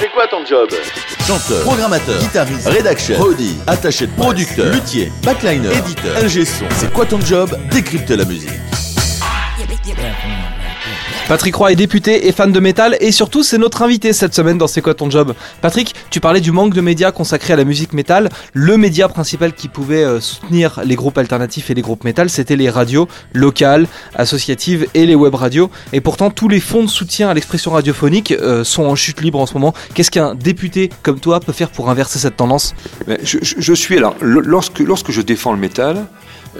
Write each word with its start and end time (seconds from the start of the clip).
C'est 0.00 0.10
quoi 0.10 0.26
ton 0.26 0.44
job? 0.44 0.68
Chanteur, 1.26 1.62
programmateur, 1.62 2.18
guitariste, 2.20 2.68
rédaction, 2.68 3.14
prodi, 3.16 3.56
attaché 3.66 4.06
de 4.06 4.12
producteur, 4.12 4.72
luthier, 4.72 5.12
backliner, 5.22 5.72
éditeur, 5.72 6.16
ingé 6.22 6.44
son. 6.44 6.66
C'est 6.76 6.92
quoi 6.92 7.06
ton 7.06 7.20
job? 7.20 7.56
Décrypte 7.70 8.10
la 8.10 8.24
musique. 8.24 8.50
Patrick 11.26 11.54
Roy 11.54 11.72
est 11.72 11.76
député 11.76 12.28
et 12.28 12.32
fan 12.32 12.52
de 12.52 12.60
métal 12.60 12.98
et 13.00 13.10
surtout 13.10 13.42
c'est 13.42 13.56
notre 13.56 13.80
invité 13.80 14.12
cette 14.12 14.34
semaine 14.34 14.58
dans 14.58 14.66
C'est 14.66 14.82
quoi 14.82 14.92
ton 14.92 15.08
job? 15.08 15.34
Patrick, 15.62 15.94
tu 16.10 16.20
parlais 16.20 16.42
du 16.42 16.52
manque 16.52 16.74
de 16.74 16.82
médias 16.82 17.12
consacrés 17.12 17.54
à 17.54 17.56
la 17.56 17.64
musique 17.64 17.94
métal. 17.94 18.28
Le 18.52 18.76
média 18.76 19.08
principal 19.08 19.54
qui 19.54 19.68
pouvait 19.68 20.04
euh, 20.04 20.20
soutenir 20.20 20.82
les 20.84 20.96
groupes 20.96 21.16
alternatifs 21.16 21.70
et 21.70 21.74
les 21.74 21.80
groupes 21.80 22.04
métal, 22.04 22.28
c'était 22.28 22.56
les 22.56 22.68
radios 22.68 23.08
locales, 23.32 23.86
associatives 24.14 24.86
et 24.92 25.06
les 25.06 25.14
web 25.14 25.34
radios. 25.34 25.70
Et 25.94 26.02
pourtant 26.02 26.28
tous 26.28 26.48
les 26.48 26.60
fonds 26.60 26.82
de 26.82 26.90
soutien 26.90 27.30
à 27.30 27.34
l'expression 27.34 27.70
radiophonique 27.70 28.32
euh, 28.32 28.62
sont 28.62 28.84
en 28.84 28.94
chute 28.94 29.22
libre 29.22 29.40
en 29.40 29.46
ce 29.46 29.54
moment. 29.54 29.72
Qu'est-ce 29.94 30.10
qu'un 30.10 30.34
député 30.34 30.90
comme 31.02 31.20
toi 31.20 31.40
peut 31.40 31.52
faire 31.52 31.70
pour 31.70 31.88
inverser 31.88 32.18
cette 32.18 32.36
tendance? 32.36 32.74
Je, 33.22 33.74
suis 33.74 33.96
alors, 33.96 34.14
lorsque 34.20 35.10
je 35.10 35.22
défends 35.22 35.52
le 35.52 35.58
métal, 35.58 36.04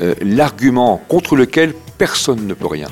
euh, 0.00 0.14
l'argument 0.22 1.02
contre 1.08 1.36
lequel 1.36 1.74
personne 1.98 2.46
ne 2.46 2.54
peut 2.54 2.66
rien, 2.66 2.88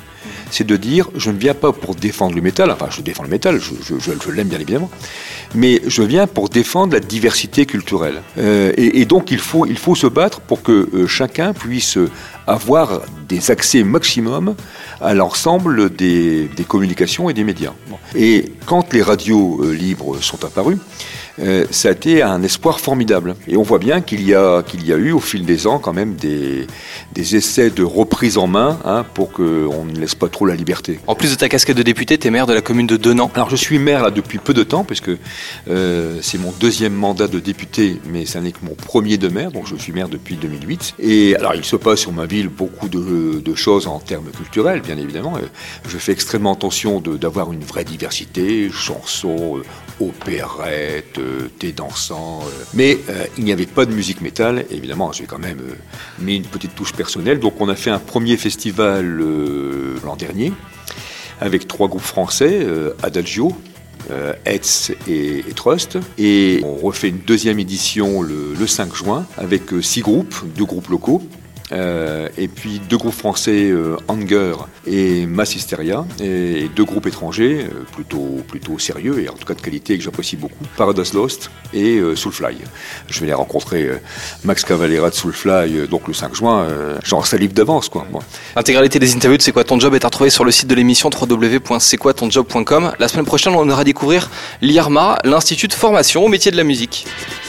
c'est 0.52 0.66
de 0.66 0.76
dire 0.76 1.08
je 1.16 1.30
ne 1.32 1.38
viens 1.38 1.54
pas 1.54 1.72
pour 1.72 1.94
défendre 1.96 2.34
le 2.36 2.42
métal, 2.42 2.70
enfin 2.70 2.86
je 2.90 3.00
défends 3.02 3.24
le 3.24 3.28
métal, 3.30 3.58
je, 3.60 3.72
je- 3.88 3.98
je- 4.24 4.30
l'aime 4.30 4.48
bien 4.48 4.60
évidemment, 4.60 4.90
mais 5.54 5.82
je 5.86 6.02
viens 6.02 6.26
pour 6.26 6.48
défendre 6.48 6.92
la 6.92 7.00
diversité 7.00 7.66
culturelle. 7.66 8.18
Euh, 8.38 8.72
et, 8.76 9.04
donc 9.06 9.30
il 9.30 9.38
faut, 9.38 9.66
il 9.66 9.78
faut 9.78 9.94
se 9.96 10.06
battre 10.06 10.40
pour 10.40 10.62
que 10.62 10.88
euh, 10.94 11.06
chacun 11.06 11.52
puisse 11.52 11.98
avoir 12.46 13.02
des 13.28 13.50
accès 13.50 13.82
maximum 13.82 14.54
à 15.00 15.14
l'ensemble 15.14 15.90
des, 15.94 16.48
des 16.56 16.64
communications 16.64 17.28
et 17.30 17.34
des 17.34 17.44
médias. 17.44 17.72
Et 18.14 18.52
quand 18.66 18.92
les 18.92 19.02
radios 19.02 19.60
euh, 19.62 19.72
libres 19.72 20.18
sont 20.20 20.44
apparues, 20.44 20.78
euh, 21.40 21.64
ça 21.70 21.88
a 21.88 21.92
été 21.92 22.22
un 22.22 22.42
espoir 22.42 22.80
formidable. 22.80 23.34
Et 23.48 23.56
on 23.56 23.62
voit 23.62 23.78
bien 23.78 24.00
qu'il 24.00 24.22
y 24.26 24.34
a, 24.34 24.62
qu'il 24.62 24.86
y 24.86 24.92
a 24.92 24.96
eu 24.96 25.12
au 25.12 25.20
fil 25.20 25.44
des 25.46 25.66
ans 25.66 25.78
quand 25.78 25.92
même 25.92 26.14
des, 26.14 26.66
des 27.14 27.36
essais 27.36 27.70
de 27.70 27.82
reprise 27.82 28.36
en 28.38 28.46
main 28.46 28.78
hein, 28.84 29.04
pour 29.14 29.32
qu'on 29.32 29.84
ne 29.84 29.98
laisse 29.98 30.14
pas 30.14 30.28
trop 30.28 30.44
la 30.46 30.54
liberté. 30.54 31.00
En 31.06 31.14
plus 31.14 31.30
de 31.30 31.36
ta 31.36 31.48
casquette 31.48 31.76
de 31.76 31.82
député, 31.82 32.18
t'es 32.18 32.30
maire 32.30 32.46
de 32.46 32.52
la 32.52 32.60
commune 32.60 32.86
de 32.86 32.96
Denan. 32.96 33.30
Alors 33.34 33.48
je 33.50 33.56
suis 33.56 33.78
maire 33.78 34.02
là 34.02 34.10
depuis 34.10 34.38
peu 34.38 34.52
de 34.54 34.62
temps, 34.62 34.84
puisque 34.84 35.10
euh, 35.68 36.18
c'est 36.22 36.38
mon 36.38 36.52
deuxième 36.60 36.92
mandat 36.94 37.28
de 37.28 37.40
député, 37.40 38.00
mais 38.06 38.26
ça 38.26 38.40
n'est 38.40 38.52
que 38.52 38.58
mon 38.62 38.74
premier 38.74 39.16
de 39.18 39.28
maire, 39.28 39.50
donc 39.52 39.66
je 39.66 39.76
suis 39.76 39.92
maire 39.92 40.08
depuis 40.08 40.36
2008. 40.36 40.94
Et 40.98 41.34
alors 41.36 41.54
il 41.54 41.64
se 41.64 41.76
passe 41.76 42.00
sur 42.00 42.12
ma 42.12 42.26
ville 42.26 42.48
beaucoup 42.48 42.88
de, 42.88 43.40
de 43.40 43.54
choses 43.54 43.86
en 43.86 43.98
termes 44.00 44.30
culturels, 44.36 44.80
bien 44.82 44.98
évidemment. 44.98 45.36
Euh, 45.36 45.46
Je 45.88 45.96
fais 45.98 46.12
extrêmement 46.12 46.52
attention 46.52 47.00
de- 47.00 47.16
d'avoir 47.16 47.52
une 47.52 47.64
vraie 47.64 47.84
diversité, 47.84 48.70
chansons, 48.70 49.60
opérettes, 50.00 51.18
thé 51.58 51.72
dansant. 51.72 52.40
euh. 52.42 52.64
Mais 52.74 52.98
euh, 53.08 53.24
il 53.38 53.44
n'y 53.44 53.52
avait 53.52 53.66
pas 53.66 53.84
de 53.86 53.92
musique 53.92 54.20
métal, 54.20 54.64
évidemment 54.70 55.12
j'ai 55.12 55.24
quand 55.24 55.38
même 55.38 55.58
euh, 55.60 55.74
mis 56.18 56.36
une 56.36 56.44
petite 56.44 56.74
touche 56.74 56.92
personnelle. 56.92 57.38
Donc 57.40 57.60
on 57.60 57.68
a 57.68 57.76
fait 57.76 57.90
un 57.90 57.98
premier 57.98 58.36
festival 58.36 59.06
l'an 60.04 60.16
dernier 60.16 60.52
avec 61.40 61.66
trois 61.66 61.88
groupes 61.88 62.02
français, 62.02 62.64
Adagio, 63.02 63.52
euh, 64.10 64.32
et, 64.46 65.38
et 65.38 65.52
Trust. 65.54 65.98
Et 66.18 66.60
on 66.64 66.74
refait 66.76 67.08
une 67.08 67.18
deuxième 67.18 67.58
édition 67.58 68.22
le, 68.22 68.54
le 68.58 68.66
5 68.66 68.94
juin 68.94 69.26
avec 69.36 69.62
six 69.80 70.00
groupes, 70.00 70.34
deux 70.56 70.64
groupes 70.64 70.88
locaux. 70.88 71.22
Euh, 71.72 72.28
et 72.36 72.48
puis 72.48 72.80
deux 72.88 72.98
groupes 72.98 73.14
français, 73.14 73.70
euh, 73.70 73.96
Anger 74.08 74.54
et 74.86 75.26
Mass 75.26 75.54
Hysteria, 75.54 76.04
et 76.20 76.68
deux 76.74 76.84
groupes 76.84 77.06
étrangers, 77.06 77.66
euh, 77.70 77.84
plutôt, 77.92 78.42
plutôt 78.46 78.78
sérieux 78.78 79.22
et 79.22 79.28
en 79.28 79.34
tout 79.34 79.46
cas 79.46 79.54
de 79.54 79.60
qualité 79.60 79.96
que 79.96 80.04
j'apprécie 80.04 80.36
beaucoup, 80.36 80.64
Paradise 80.76 81.14
Lost 81.14 81.50
et 81.72 82.00
Soulfly. 82.14 82.56
Je 83.08 83.20
vais 83.20 83.26
les 83.26 83.32
rencontrer, 83.32 83.88
Max 84.44 84.64
Cavalera 84.64 85.10
de 85.10 85.14
Soulfly, 85.14 85.88
donc 85.88 86.08
le 86.08 86.14
5 86.14 86.34
juin, 86.34 86.66
genre 87.02 87.26
salive 87.26 87.54
d'avance 87.54 87.88
quoi. 87.88 88.06
L'intégralité 88.56 88.98
des 88.98 89.14
interviews 89.14 89.38
de 89.38 89.42
C'est 89.42 89.52
quoi 89.52 89.64
ton 89.64 89.80
job 89.80 89.94
est 89.94 90.04
à 90.04 90.08
retrouver 90.08 90.30
sur 90.30 90.44
le 90.44 90.50
site 90.50 90.68
de 90.68 90.74
l'émission 90.74 91.08
www.c'estquoi-ton-job.com. 91.08 92.92
La 92.98 93.08
semaine 93.08 93.24
prochaine, 93.24 93.54
on 93.54 93.68
ira 93.68 93.84
découvrir 93.84 94.30
l'IRMA, 94.60 95.18
l'Institut 95.24 95.68
de 95.68 95.74
formation 95.74 96.24
au 96.24 96.28
métier 96.28 96.50
de 96.50 96.56
la 96.56 96.64
musique. 96.64 97.06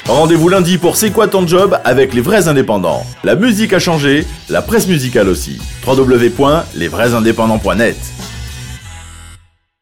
Rendez-vous 0.08 0.50
lundi 0.50 0.78
pour 0.78 0.98
C'est 0.98 1.12
quoi 1.12 1.30
ton 1.30 1.48
job 1.48 1.80
avec 1.86 2.14
les 2.14 2.20
vrais 2.20 2.50
indépendants. 2.50 3.06
La 3.24 3.36
musique 3.36 3.72
a 3.72 3.80
changé, 3.80 4.28
la 4.50 4.62
presse 4.62 4.86
musicale 4.88 5.30
aussi. 5.30 5.60
www.lesvraisindépendants.net 5.88 7.96